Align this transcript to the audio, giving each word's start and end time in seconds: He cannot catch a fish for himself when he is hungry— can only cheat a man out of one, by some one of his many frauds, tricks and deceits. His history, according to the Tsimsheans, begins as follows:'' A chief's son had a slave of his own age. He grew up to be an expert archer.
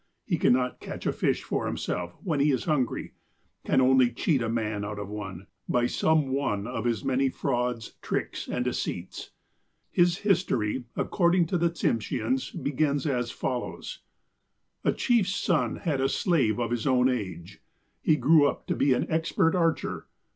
He 0.25 0.39
cannot 0.39 0.79
catch 0.79 1.05
a 1.05 1.11
fish 1.13 1.43
for 1.43 1.67
himself 1.67 2.17
when 2.23 2.39
he 2.39 2.51
is 2.51 2.63
hungry— 2.65 3.13
can 3.67 3.79
only 3.79 4.09
cheat 4.09 4.41
a 4.41 4.49
man 4.49 4.83
out 4.83 4.97
of 4.97 5.09
one, 5.09 5.45
by 5.69 5.85
some 5.85 6.29
one 6.29 6.65
of 6.65 6.85
his 6.85 7.05
many 7.05 7.29
frauds, 7.29 7.93
tricks 8.01 8.47
and 8.47 8.65
deceits. 8.65 9.29
His 9.91 10.17
history, 10.17 10.85
according 10.95 11.45
to 11.45 11.57
the 11.59 11.69
Tsimsheans, 11.69 12.49
begins 12.49 13.05
as 13.05 13.29
follows:'' 13.29 13.99
A 14.83 14.91
chief's 14.91 15.35
son 15.35 15.75
had 15.75 16.01
a 16.01 16.09
slave 16.09 16.57
of 16.59 16.71
his 16.71 16.87
own 16.87 17.07
age. 17.07 17.61
He 18.01 18.15
grew 18.15 18.47
up 18.47 18.65
to 18.69 18.75
be 18.75 18.93
an 18.93 19.05
expert 19.07 19.53
archer. 19.53 20.07